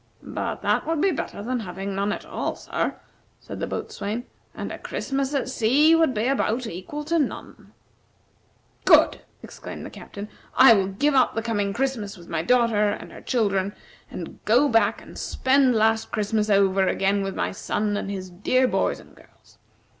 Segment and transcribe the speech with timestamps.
[0.23, 2.95] "But that would be better than having none at all, sir,"
[3.39, 7.71] said the boatswain, "and a Christmas at sea would be about equal to none."
[8.83, 10.27] "Good!" exclaimed the Captain.
[10.57, 13.75] "I will give up the coming Christmas with my daughter and her children,
[14.09, 18.67] and go back and spend last Christmas over again with my son and his dear
[18.67, 19.59] boys and girls.